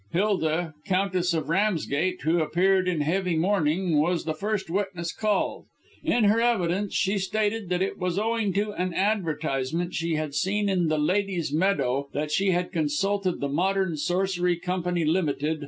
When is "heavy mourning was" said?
3.01-4.23